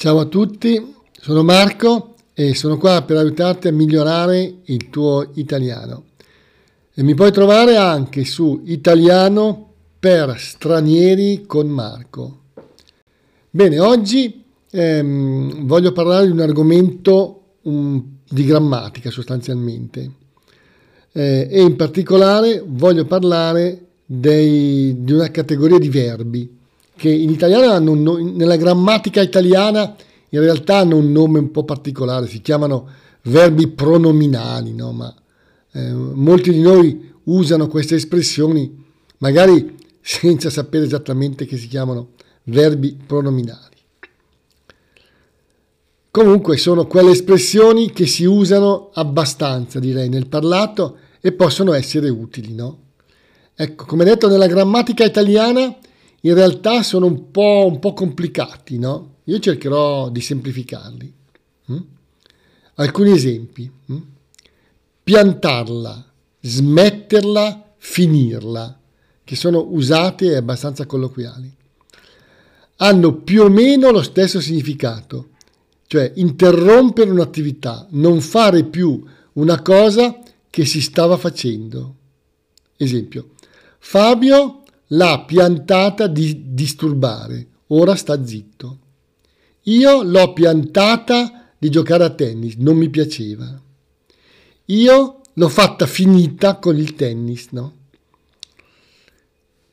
[0.00, 6.04] Ciao a tutti, sono Marco e sono qua per aiutarti a migliorare il tuo italiano.
[6.94, 12.42] E mi puoi trovare anche su Italiano per stranieri con Marco.
[13.50, 20.10] Bene, oggi ehm, voglio parlare di un argomento um, di grammatica sostanzialmente
[21.10, 26.57] eh, e in particolare voglio parlare dei, di una categoria di verbi
[26.98, 29.94] che in italiano hanno un, nella grammatica italiana
[30.30, 32.88] in realtà hanno un nome un po' particolare, si chiamano
[33.22, 34.92] verbi pronominali, no?
[34.92, 35.14] ma
[35.72, 38.84] eh, molti di noi usano queste espressioni
[39.18, 42.10] magari senza sapere esattamente che si chiamano
[42.44, 43.76] verbi pronominali.
[46.10, 52.54] Comunque sono quelle espressioni che si usano abbastanza, direi, nel parlato e possono essere utili,
[52.54, 52.86] no?
[53.54, 55.76] Ecco, come detto nella grammatica italiana
[56.28, 59.16] in realtà sono un po', un po complicati, no?
[59.24, 61.14] Io cercherò di semplificarli.
[61.72, 61.78] Mm?
[62.74, 63.70] Alcuni esempi.
[63.90, 63.98] Mm?
[65.02, 68.78] Piantarla, smetterla, finirla,
[69.24, 71.50] che sono usati e abbastanza colloquiali.
[72.76, 75.30] Hanno più o meno lo stesso significato,
[75.86, 79.02] cioè interrompere un'attività, non fare più
[79.34, 81.94] una cosa che si stava facendo.
[82.76, 83.30] Esempio,
[83.78, 88.78] Fabio l'ha piantata di disturbare, ora sta zitto.
[89.62, 93.60] Io l'ho piantata di giocare a tennis, non mi piaceva.
[94.66, 97.76] Io l'ho fatta finita con il tennis, no?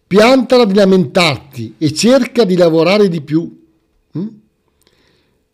[0.07, 3.65] Piantala di lamentarti e cerca di lavorare di più.
[4.11, 4.27] Hm?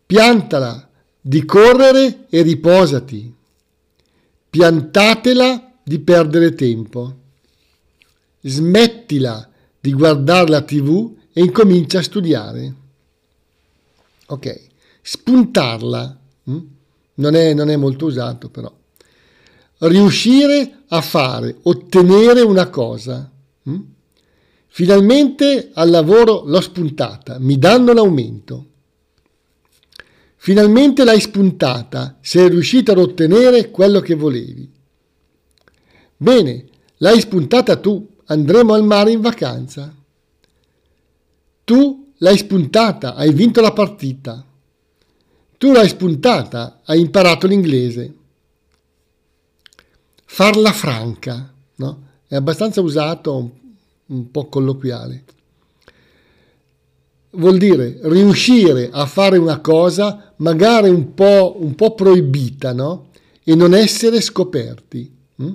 [0.06, 0.90] Piantala
[1.20, 3.34] di correre e riposati.
[4.50, 7.16] Piantatela di perdere tempo.
[8.42, 9.51] Smettila
[9.82, 12.74] di guardare la tv e incomincia a studiare.
[14.26, 14.60] Ok,
[15.02, 16.58] spuntarla, hm?
[17.14, 18.72] non, è, non è molto usato però.
[19.78, 23.28] Riuscire a fare, ottenere una cosa.
[23.64, 23.80] Hm?
[24.68, 28.66] Finalmente al lavoro l'ho spuntata, mi danno l'aumento.
[30.36, 34.70] Finalmente l'hai spuntata, sei riuscito ad ottenere quello che volevi.
[36.16, 36.66] Bene,
[36.98, 39.94] l'hai spuntata tu, andremo al mare in vacanza.
[41.64, 44.44] Tu l'hai spuntata, hai vinto la partita.
[45.58, 48.14] Tu l'hai spuntata, hai imparato l'inglese.
[50.24, 52.02] Farla franca, no?
[52.26, 53.52] È abbastanza usato,
[54.06, 55.24] un, po' colloquiale.
[57.30, 63.10] Vuol dire riuscire a fare una cosa magari un po', un po proibita, no?
[63.44, 65.14] E non essere scoperti.
[65.36, 65.52] Hm?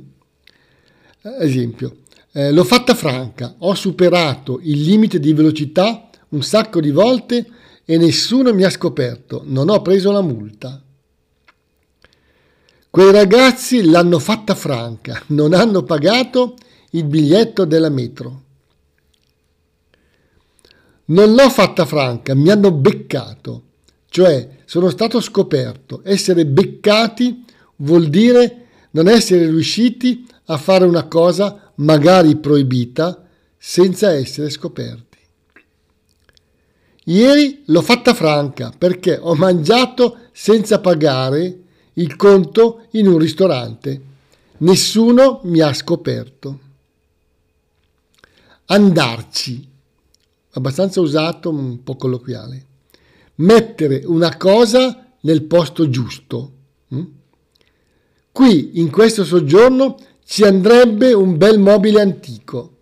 [1.40, 1.98] Esempio,
[2.38, 7.48] eh, l'ho fatta franca, ho superato il limite di velocità un sacco di volte
[7.84, 10.80] e nessuno mi ha scoperto, non ho preso la multa.
[12.92, 16.58] Quei ragazzi l'hanno fatta franca, non hanno pagato
[16.92, 18.44] il biglietto della metro.
[21.06, 23.64] Non l'ho fatta franca, mi hanno beccato,
[24.10, 26.02] cioè sono stato scoperto.
[26.04, 27.46] Essere beccati
[27.78, 33.28] vuol dire non essere riusciti a fare una cosa magari proibita,
[33.58, 35.06] senza essere scoperti.
[37.06, 41.62] Ieri l'ho fatta franca perché ho mangiato senza pagare
[41.94, 44.02] il conto in un ristorante.
[44.60, 46.60] Nessuno mi ha scoperto.
[48.66, 49.68] Andarci,
[50.52, 52.66] abbastanza usato, un po' colloquiale.
[53.36, 56.52] Mettere una cosa nel posto giusto.
[56.94, 57.04] Mm?
[58.32, 59.98] Qui, in questo soggiorno,
[60.30, 62.76] ci andrebbe un bel mobile antico.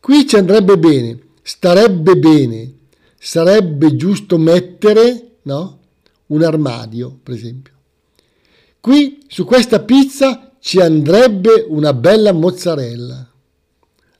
[0.00, 2.74] Qui ci andrebbe bene, starebbe bene,
[3.16, 5.78] sarebbe giusto mettere, no?
[6.26, 7.72] Un armadio, per esempio.
[8.80, 13.30] Qui su questa pizza ci andrebbe una bella mozzarella.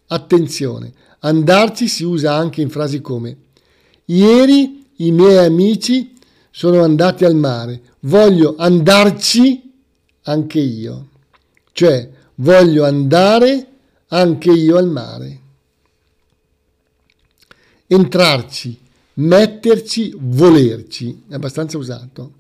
[0.07, 3.39] Attenzione, andarci si usa anche in frasi come
[4.05, 6.15] Ieri i miei amici
[6.53, 9.73] sono andati al mare, voglio andarci
[10.23, 11.09] anche io.
[11.73, 13.67] Cioè, voglio andare
[14.09, 15.41] anche io al mare.
[17.87, 18.79] Entrarci,
[19.15, 22.33] metterci, volerci, è abbastanza usato.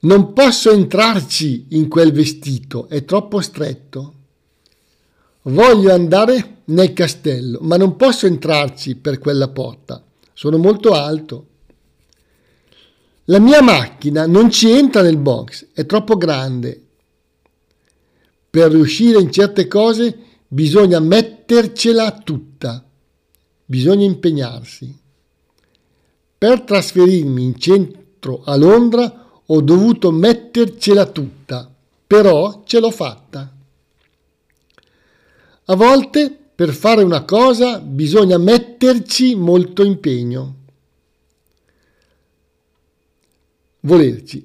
[0.00, 4.14] Non posso entrarci in quel vestito, è troppo stretto.
[5.42, 10.02] Voglio andare nel castello, ma non posso entrarci per quella porta,
[10.34, 11.46] sono molto alto.
[13.24, 16.87] La mia macchina non ci entra nel box, è troppo grande,
[18.58, 20.18] per riuscire in certe cose
[20.48, 22.84] bisogna mettercela tutta,
[23.64, 24.98] bisogna impegnarsi.
[26.36, 31.72] Per trasferirmi in centro a Londra ho dovuto mettercela tutta,
[32.04, 33.54] però ce l'ho fatta.
[35.66, 40.56] A volte per fare una cosa bisogna metterci molto impegno.
[43.82, 44.44] Volerci.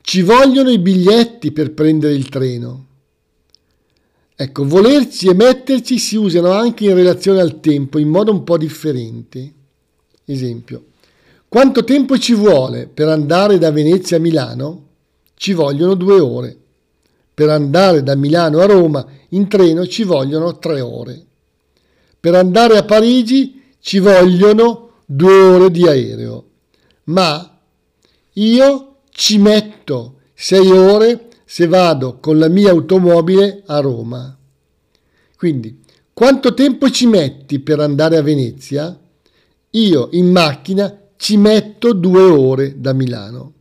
[0.00, 2.90] Ci vogliono i biglietti per prendere il treno.
[4.34, 8.56] Ecco, volerci e metterci si usano anche in relazione al tempo in modo un po'
[8.56, 9.52] differente.
[10.24, 10.84] Esempio,
[11.48, 14.86] quanto tempo ci vuole per andare da Venezia a Milano?
[15.34, 16.56] Ci vogliono due ore.
[17.34, 21.24] Per andare da Milano a Roma in treno ci vogliono tre ore.
[22.18, 26.44] Per andare a Parigi ci vogliono due ore di aereo.
[27.04, 27.58] Ma
[28.34, 34.34] io ci metto sei ore se vado con la mia automobile a Roma.
[35.36, 35.82] Quindi,
[36.14, 38.98] quanto tempo ci metti per andare a Venezia?
[39.68, 43.52] Io in macchina ci metto due ore da Milano.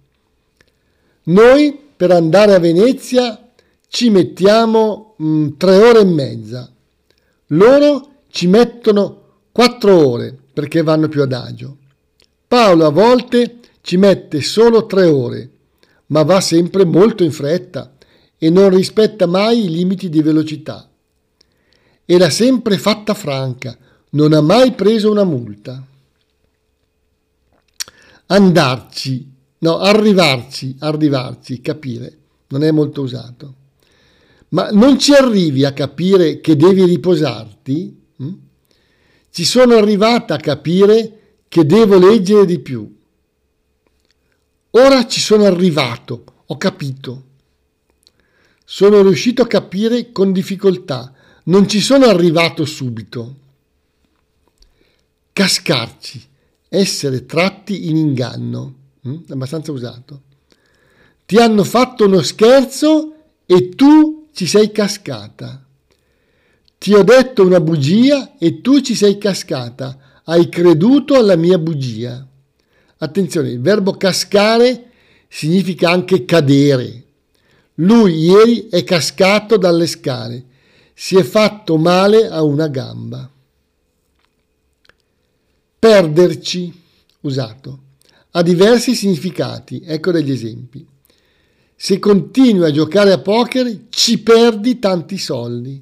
[1.23, 3.51] Noi per andare a Venezia
[3.89, 6.71] ci mettiamo mh, mm, tre ore e mezza.
[7.47, 11.75] Loro ci mettono quattro ore perché vanno più adagio.
[12.47, 15.49] Paolo a volte ci mette solo tre ore,
[16.11, 17.93] ma va sempre molto in fretta
[18.37, 20.89] e non rispetta mai i limiti di velocità.
[22.05, 23.77] E l'ha sempre fatta franca,
[24.11, 25.85] non ha mai preso una multa.
[28.27, 32.17] Andarci, no, arrivarci, arrivarci, capire,
[32.47, 33.55] non è molto usato.
[34.49, 38.01] Ma non ci arrivi a capire che devi riposarti?
[38.17, 38.33] Hm?
[39.29, 42.99] Ci sono arrivata a capire che devo leggere di più.
[44.71, 47.23] Ora ci sono arrivato, ho capito.
[48.63, 51.13] Sono riuscito a capire con difficoltà,
[51.45, 53.35] non ci sono arrivato subito.
[55.33, 56.25] Cascarci,
[56.69, 59.17] essere tratti in inganno, hm?
[59.29, 60.21] abbastanza usato.
[61.25, 63.15] Ti hanno fatto uno scherzo
[63.45, 65.65] e tu ci sei cascata.
[66.77, 70.21] Ti ho detto una bugia e tu ci sei cascata.
[70.23, 72.25] Hai creduto alla mia bugia.
[73.03, 74.91] Attenzione, il verbo cascare
[75.27, 77.03] significa anche cadere.
[77.75, 80.45] Lui ieri è cascato dalle scale.
[80.93, 83.27] Si è fatto male a una gamba.
[85.79, 86.81] Perderci,
[87.21, 87.79] usato,
[88.31, 89.81] ha diversi significati.
[89.83, 90.85] Ecco degli esempi.
[91.75, 95.81] Se continui a giocare a poker ci perdi tanti soldi.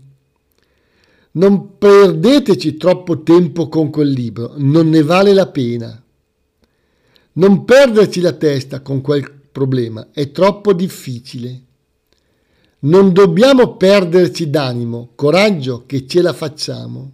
[1.31, 6.01] Non perdeteci troppo tempo con quel libro, non ne vale la pena.
[7.33, 11.63] Non perderci la testa con quel problema, è troppo difficile.
[12.79, 17.11] Non dobbiamo perderci d'animo, coraggio che ce la facciamo.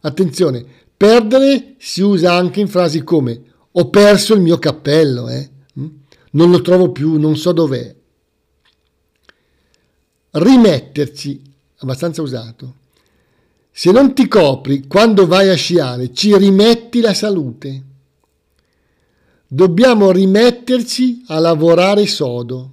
[0.00, 0.64] Attenzione,
[0.96, 5.50] perdere si usa anche in frasi come ho perso il mio cappello, eh?
[5.78, 5.86] Mm?
[6.34, 7.94] non lo trovo più, non so dov'è.
[10.30, 11.42] Rimetterci,
[11.78, 12.74] abbastanza usato.
[13.70, 17.82] Se non ti copri quando vai a sciare, ci rimetti la salute.
[19.46, 22.72] Dobbiamo rimetterci a lavorare sodo.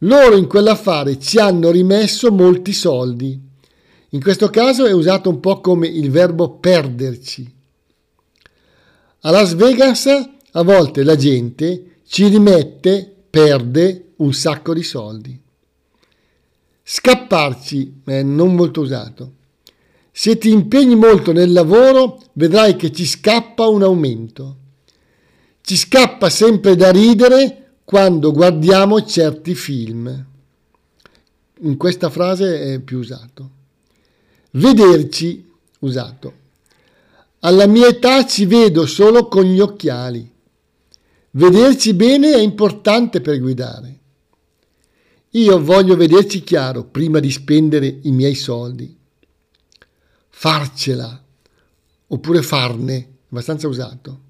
[0.00, 3.40] Loro in quell'affare ci hanno rimesso molti soldi.
[4.10, 7.54] In questo caso è usato un po' come il verbo perderci.
[9.20, 15.40] A Las Vegas a volte la gente ci rimette, perde un sacco di soldi.
[16.82, 19.32] Scapparci è non molto usato.
[20.10, 24.56] Se ti impegni molto nel lavoro, vedrai che ci scappa un aumento.
[25.66, 30.26] Ci scappa sempre da ridere quando guardiamo certi film.
[31.62, 33.50] In questa frase è più usato.
[34.52, 35.44] Vederci,
[35.80, 36.34] usato.
[37.40, 40.30] Alla mia età ci vedo solo con gli occhiali.
[41.32, 43.98] Vederci bene è importante per guidare.
[45.30, 48.96] Io voglio vederci chiaro prima di spendere i miei soldi
[50.28, 51.20] farcela
[52.06, 54.25] oppure farne, abbastanza usato.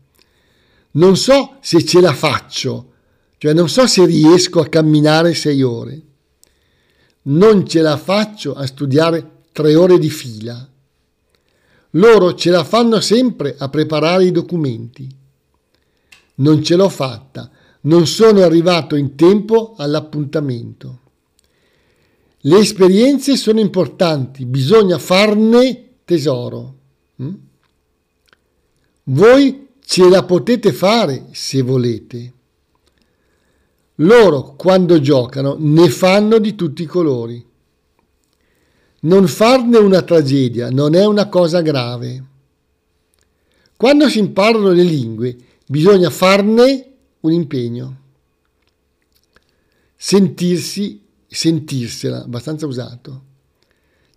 [0.97, 2.93] Non so se ce la faccio,
[3.39, 6.03] cioè non so se riesco a camminare sei ore.
[7.23, 10.69] Non ce la faccio a studiare tre ore di fila.
[11.91, 15.09] Loro ce la fanno sempre a preparare i documenti.
[16.37, 17.51] Non ce l'ho fatta,
[17.83, 21.01] non sono arrivato in tempo all'appuntamento.
[22.41, 26.75] Le esperienze sono importanti, bisogna farne tesoro.
[27.21, 27.35] Mm?
[29.05, 32.33] Voi ce la potete fare se volete.
[34.01, 37.43] Loro, quando giocano, ne fanno di tutti i colori.
[39.03, 42.25] Non farne una tragedia non è una cosa grave.
[43.77, 45.37] Quando si imparano le lingue,
[45.69, 48.01] bisogna farne un impegno.
[49.95, 53.23] Sentirsi, sentirsela, abbastanza usato.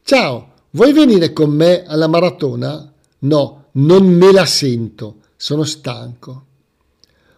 [0.02, 2.92] Ciao, vuoi venire con me alla maratona?
[3.20, 6.46] No, non me la sento, sono stanco.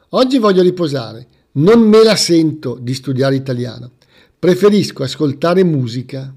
[0.10, 3.92] Oggi voglio riposare, non me la sento di studiare italiano,
[4.40, 6.34] preferisco ascoltare musica.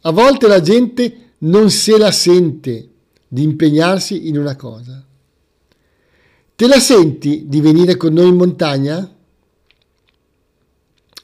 [0.00, 2.88] A volte la gente non se la sente
[3.28, 5.04] di impegnarsi in una cosa.
[6.56, 9.16] Te la senti di venire con noi in montagna?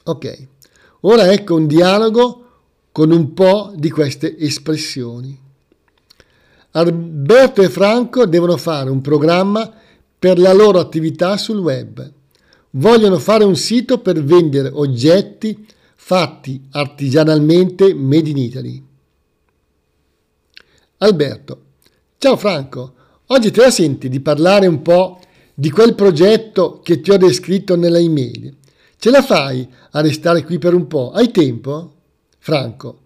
[0.03, 0.47] Ok,
[0.99, 2.45] ora ecco un dialogo
[2.91, 5.49] con un po' di queste espressioni.
[6.71, 9.69] Alberto e Franco devono fare un programma
[10.17, 12.09] per la loro attività sul web.
[12.71, 18.83] Vogliono fare un sito per vendere oggetti fatti artigianalmente made in Italy.
[20.99, 21.61] Alberto,
[22.17, 22.93] ciao Franco,
[23.27, 25.19] oggi te la senti di parlare un po'
[25.53, 28.55] di quel progetto che ti ho descritto nella email?
[28.97, 31.11] Ce la fai a restare qui per un po'?
[31.11, 31.95] Hai tempo?
[32.37, 32.99] Franco,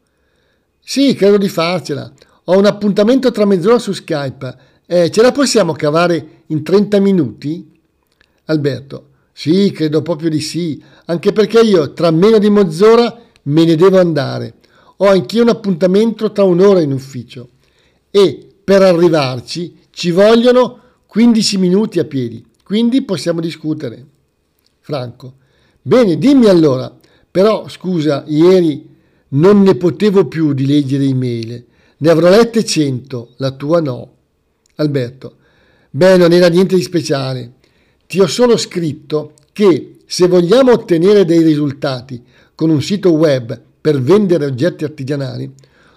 [0.87, 2.13] sì, credo di farcela.
[2.45, 4.57] Ho un appuntamento tra mezz'ora su Skype.
[4.85, 7.71] Eh, ce la possiamo cavare in 30 minuti?
[8.45, 13.75] Alberto, sì, credo proprio di sì, anche perché io tra meno di mezz'ora me ne
[13.75, 14.55] devo andare.
[14.97, 17.49] Ho anch'io un appuntamento tra un'ora in ufficio
[18.11, 24.05] e per arrivarci ci vogliono 15 minuti a piedi, quindi possiamo discutere.
[24.81, 25.33] Franco,
[25.81, 26.95] bene, dimmi allora,
[27.31, 28.87] però scusa, ieri
[29.29, 31.65] non ne potevo più di leggere email.
[31.97, 34.13] Ne avrò lette cento, la tua no.
[34.75, 35.37] Alberto.
[35.89, 37.53] Beh, non era niente di speciale.
[38.07, 42.21] Ti ho solo scritto che se vogliamo ottenere dei risultati
[42.53, 45.51] con un sito web per vendere oggetti artigianali,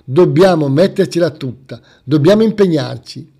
[0.04, 3.30] dobbiamo mettercela tutta, dobbiamo impegnarci.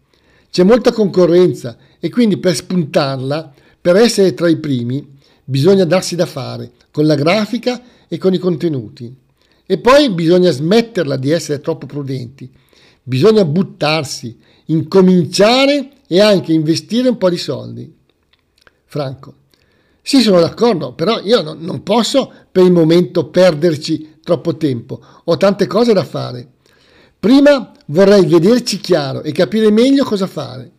[0.50, 6.26] C'è molta concorrenza e quindi per spuntarla, per essere tra i primi, bisogna darsi da
[6.26, 9.14] fare con la grafica e con i contenuti.
[9.70, 12.50] E poi bisogna smetterla di essere troppo prudenti,
[13.02, 14.34] bisogna buttarsi,
[14.68, 17.94] incominciare e anche investire un po' di soldi.
[18.86, 19.34] Franco.
[20.00, 25.36] Sì, sono d'accordo, però io non, non posso per il momento perderci troppo tempo, ho
[25.36, 26.48] tante cose da fare.
[27.20, 30.70] Prima vorrei vederci chiaro e capire meglio cosa fare.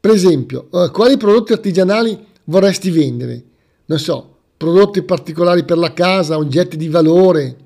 [0.00, 3.44] Per esempio, eh, quali prodotti artigianali vorresti vendere?
[3.84, 7.65] Non so, prodotti particolari per la casa, oggetti di valore,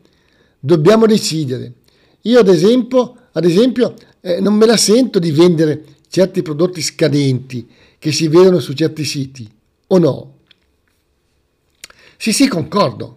[0.61, 1.73] dobbiamo decidere.
[2.23, 7.67] Io ad esempio, ad esempio eh, non me la sento di vendere certi prodotti scadenti
[7.99, 9.49] che si vedono su certi siti,
[9.89, 10.35] o no?
[12.17, 13.17] Sì, sì, concordo.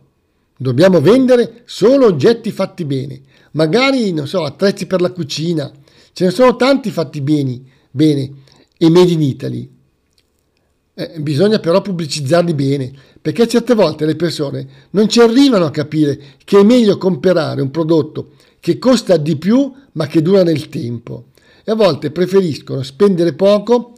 [0.57, 3.21] Dobbiamo vendere solo oggetti fatti bene,
[3.51, 5.71] magari, non so, attrezzi per la cucina.
[6.13, 8.31] Ce ne sono tanti fatti bene, bene
[8.77, 9.69] e made in Italy.
[10.95, 16.19] Eh, bisogna però pubblicizzarli bene, perché certe volte le persone non ci arrivano a capire
[16.43, 21.31] che è meglio comprare un prodotto che costa di più ma che dura nel tempo
[21.63, 23.95] e a volte preferiscono spendere poco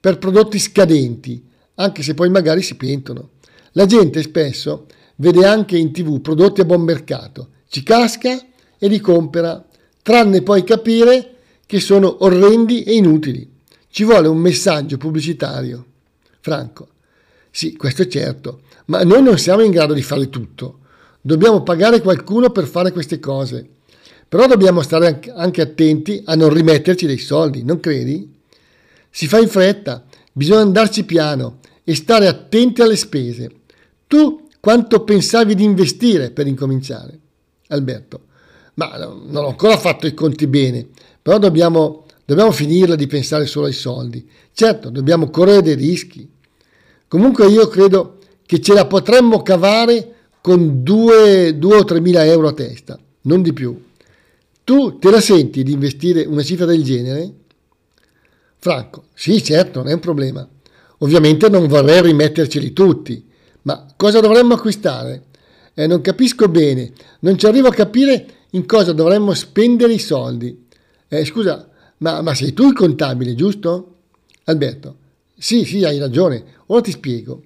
[0.00, 3.30] per prodotti scadenti, anche se poi magari si pentono.
[3.72, 4.86] La gente spesso
[5.16, 8.40] vede anche in tv prodotti a buon mercato, ci casca
[8.78, 9.62] e li compra,
[10.02, 11.34] tranne poi capire
[11.66, 13.46] che sono orrendi e inutili.
[13.90, 15.84] Ci vuole un messaggio pubblicitario.
[16.40, 16.88] Franco.
[17.50, 20.80] Sì, questo è certo, ma noi non siamo in grado di fare tutto.
[21.20, 23.68] Dobbiamo pagare qualcuno per fare queste cose.
[24.28, 28.30] Però dobbiamo stare anche attenti a non rimetterci dei soldi, non credi?
[29.10, 33.50] Si fa in fretta, bisogna andarci piano e stare attenti alle spese.
[34.06, 37.18] Tu quanto pensavi di investire per incominciare?
[37.68, 38.26] Alberto,
[38.74, 40.86] ma non ho ancora fatto i conti bene,
[41.20, 44.28] però dobbiamo, dobbiamo finirla di pensare solo ai soldi.
[44.52, 46.28] Certo, dobbiamo correre dei rischi.
[47.08, 52.52] Comunque io credo che ce la potremmo cavare con 2 o 3 mila euro a
[52.52, 53.82] testa, non di più.
[54.62, 57.32] Tu te la senti di investire una cifra del genere?
[58.58, 60.46] Franco, sì, certo, non è un problema.
[60.98, 63.26] Ovviamente non vorrei rimetterceli tutti,
[63.62, 65.22] ma cosa dovremmo acquistare?
[65.72, 70.66] Eh, non capisco bene, non ci arrivo a capire in cosa dovremmo spendere i soldi.
[71.08, 71.68] Eh, scusa,
[71.98, 73.94] ma, ma sei tu il contabile, giusto?
[74.44, 74.96] Alberto,
[75.36, 76.44] sì, sì, hai ragione.
[76.66, 77.42] Ora ti spiego.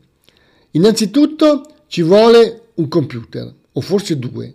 [0.72, 4.54] Innanzitutto ci vuole un computer, o forse due.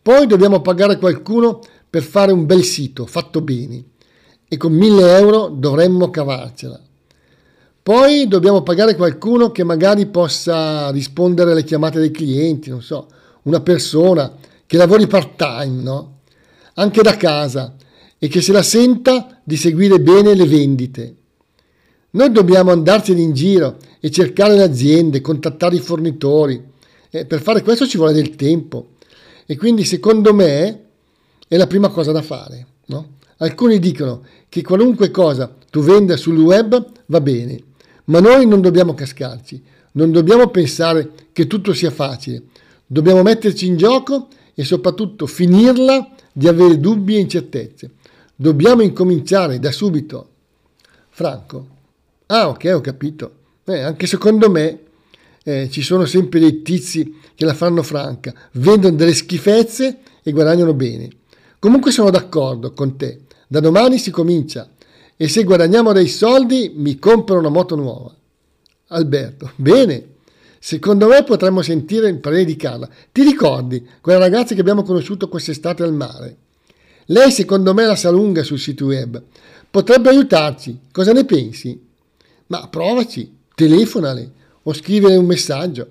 [0.00, 3.84] Poi dobbiamo pagare qualcuno per fare un bel sito fatto bene
[4.48, 6.80] e con 1000 euro dovremmo cavarcela.
[7.82, 13.08] Poi dobbiamo pagare qualcuno che magari possa rispondere alle chiamate dei clienti, non so,
[13.42, 14.34] una persona
[14.66, 16.18] che lavori part time, no?
[16.74, 17.74] Anche da casa
[18.18, 21.14] e che se la senta di seguire bene le vendite.
[22.10, 26.62] Noi dobbiamo andarcene in giro e cercare le aziende, contattare i fornitori.
[27.08, 28.88] Eh, per fare questo ci vuole del tempo.
[29.46, 30.80] E quindi secondo me
[31.48, 32.66] è la prima cosa da fare.
[32.88, 33.16] No?
[33.38, 37.58] Alcuni dicono che qualunque cosa tu venda sul web va bene,
[38.04, 39.62] ma noi non dobbiamo cascarci,
[39.92, 42.42] non dobbiamo pensare che tutto sia facile,
[42.86, 47.92] dobbiamo metterci in gioco e soprattutto finirla di avere dubbi e incertezze.
[48.40, 50.28] Dobbiamo incominciare da subito.
[51.08, 51.66] Franco.
[52.26, 53.32] Ah, ok, ho capito.
[53.64, 54.78] Eh, anche secondo me
[55.42, 60.72] eh, ci sono sempre dei tizi che la fanno franca, vendono delle schifezze e guadagnano
[60.72, 61.08] bene.
[61.58, 63.22] Comunque sono d'accordo con te.
[63.48, 64.70] Da domani si comincia
[65.16, 68.14] e se guadagniamo dei soldi mi compro una moto nuova.
[68.90, 70.14] Alberto, bene.
[70.60, 72.88] Secondo me potremmo sentire il parere di Carla.
[73.10, 76.36] Ti ricordi quella ragazza che abbiamo conosciuto quest'estate al mare?
[77.10, 79.22] Lei secondo me la sa lunga sul sito web.
[79.70, 80.78] Potrebbe aiutarci.
[80.92, 81.80] Cosa ne pensi?
[82.48, 85.90] Ma provaci, telefonale o scrivere un messaggio.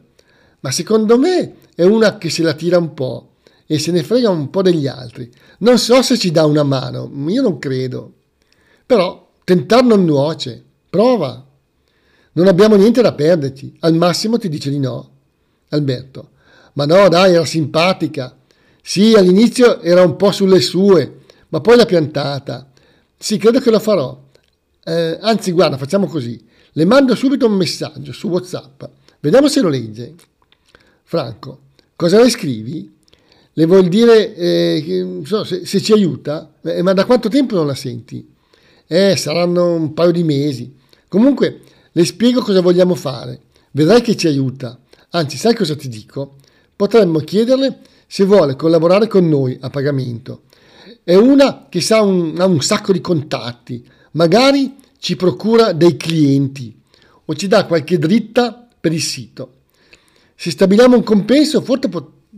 [0.60, 3.32] Ma secondo me è una che se la tira un po'
[3.66, 5.32] e se ne frega un po' degli altri.
[5.60, 8.14] Non so se ci dà una mano, io non credo.
[8.86, 10.64] Però tentar non nuoce.
[10.88, 11.46] Prova.
[12.34, 13.76] Non abbiamo niente da perderci.
[13.80, 15.12] Al massimo ti dice di no.
[15.70, 16.30] Alberto.
[16.74, 18.37] Ma no, dai, era simpatica.
[18.90, 21.18] Sì, all'inizio era un po' sulle sue,
[21.50, 22.72] ma poi l'ha piantata.
[23.18, 24.18] Sì, credo che lo farò.
[24.82, 26.42] Eh, anzi, guarda, facciamo così.
[26.72, 28.86] Le mando subito un messaggio su WhatsApp.
[29.20, 30.16] Vediamo se lo legge.
[31.04, 31.64] Franco,
[31.98, 32.90] cosa le scrivi?
[33.52, 36.54] Le vuol dire eh, che, so, se, se, ci aiuta?
[36.62, 38.26] Eh, ma da quanto tempo non la senti?
[38.88, 40.74] Eh, saranno un paio di mesi.
[41.10, 41.60] Comunque,
[41.92, 43.42] le spiego cosa vogliamo fare.
[43.72, 44.80] Vedrai che ci aiuta.
[45.10, 46.36] Anzi, sai cosa ti dico?
[46.74, 50.44] Potremmo chiederle se vuole collaborare con noi a pagamento.
[51.04, 53.86] È una che sa un, ha un sacco di contatti.
[54.12, 56.76] Magari ci procura dei clienti
[57.26, 59.52] o ci dà qualche dritta per il sito.
[60.36, 61.90] Se stabiliamo un compenso, forse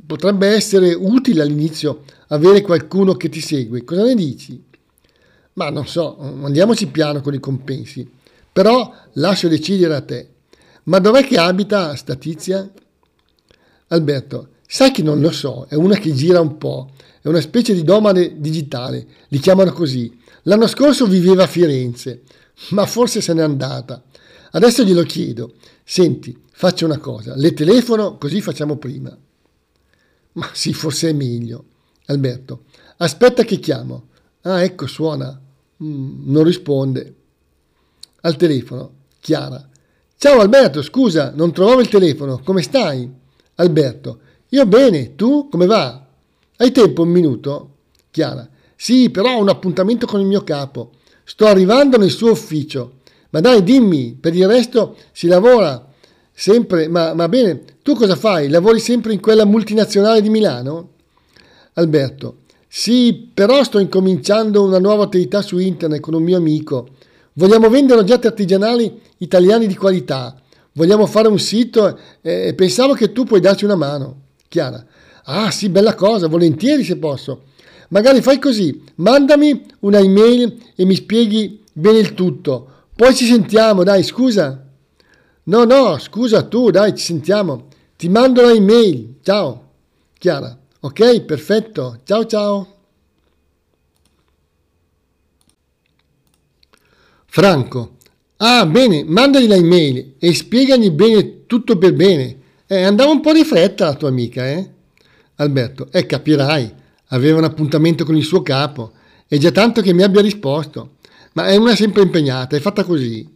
[0.06, 3.84] potrebbe essere utile all'inizio avere qualcuno che ti segue.
[3.84, 4.64] Cosa ne dici?
[5.54, 8.10] Ma non so, andiamoci piano con i compensi.
[8.52, 10.30] Però lascio decidere a te.
[10.84, 12.70] Ma dov'è che abita sta tizia?
[13.88, 16.92] Alberto, sai che non lo so, è una che gira un po',
[17.24, 20.16] è una specie di domane digitale, li chiamano così.
[20.44, 22.22] L'anno scorso viveva a Firenze,
[22.70, 24.04] ma forse se n'è andata.
[24.52, 25.56] Adesso glielo chiedo.
[25.84, 29.18] Senti, faccio una cosa, le telefono così facciamo prima.
[30.34, 31.66] Ma sì, forse è meglio.
[32.06, 32.66] Alberto,
[32.98, 34.10] aspetta che chiamo.
[34.42, 35.42] Ah, ecco, suona.
[35.84, 37.16] Mm, non risponde.
[38.22, 39.68] Al telefono, Chiara.
[40.16, 43.10] Ciao Alberto, scusa, non trovavo il telefono, come stai?
[43.56, 44.20] Alberto,
[44.50, 46.06] io bene, tu come va?
[46.58, 47.76] Hai tempo un minuto?
[48.10, 50.92] Chiara, sì, però ho un appuntamento con il mio capo.
[51.24, 52.94] Sto arrivando nel suo ufficio.
[53.30, 55.86] Ma dai, dimmi, per il resto si lavora
[56.34, 58.50] sempre, ma, ma bene, tu cosa fai?
[58.50, 60.94] Lavori sempre in quella multinazionale di Milano?
[61.74, 66.88] Alberto, sì, però sto incominciando una nuova attività su internet con un mio amico.
[67.34, 70.36] Vogliamo vendere oggetti artigianali italiani di qualità.
[70.74, 74.28] Vogliamo fare un sito e pensavo che tu puoi darci una mano.
[74.50, 74.84] Chiara,
[75.26, 77.44] ah sì, bella cosa, volentieri se posso.
[77.90, 82.86] Magari fai così, mandami una email e mi spieghi bene il tutto.
[82.96, 84.66] Poi ci sentiamo, dai, scusa.
[85.44, 87.68] No, no, scusa tu, dai, ci sentiamo.
[87.96, 89.16] Ti mando la email.
[89.22, 89.72] Ciao.
[90.18, 90.58] Chiara.
[90.82, 92.00] Ok, perfetto.
[92.04, 92.76] Ciao ciao.
[97.26, 97.98] Franco.
[98.38, 102.39] Ah, bene, mandagli la email e spiegagli bene tutto per bene.
[102.72, 104.70] Eh, andava un po' di fretta la tua amica, eh?
[105.38, 105.88] Alberto.
[105.92, 106.72] Eh, capirai.
[107.08, 108.92] Aveva un appuntamento con il suo capo.
[109.28, 110.98] È già tanto che mi abbia risposto.
[111.34, 113.28] Ma è una sempre impegnata, è fatta così.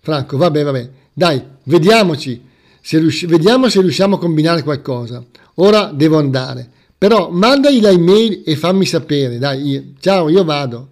[0.00, 2.44] Franco, vabbè, vabbè, dai, vediamoci,
[2.82, 5.24] se riusci- vediamo se riusciamo a combinare qualcosa.
[5.54, 6.68] Ora devo andare.
[6.98, 9.84] Però mandagli la email e fammi sapere, dai, io.
[10.00, 10.90] ciao, io vado.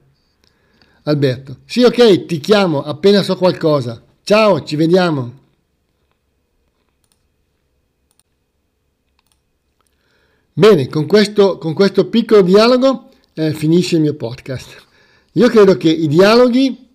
[1.03, 4.03] Alberto, sì, ok, ti chiamo appena so qualcosa.
[4.23, 5.43] Ciao, ci vediamo.
[10.57, 14.85] Bene, con questo, con questo piccolo dialogo eh, finisce il mio podcast.
[15.33, 16.91] Io credo che i dialoghi,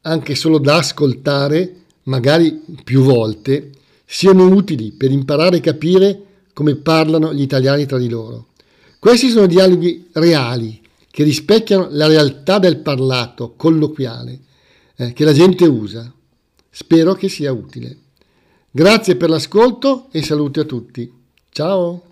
[0.00, 3.70] anche solo da ascoltare, magari più volte,
[4.04, 8.48] siano utili per imparare a capire come parlano gli italiani tra di loro.
[8.98, 14.40] Questi sono dialoghi reali, che rispecchiano la realtà del parlato colloquiale
[14.96, 16.12] eh, che la gente usa.
[16.68, 17.96] Spero che sia utile.
[18.68, 21.12] Grazie per l'ascolto e saluti a tutti.
[21.50, 22.05] Ciao!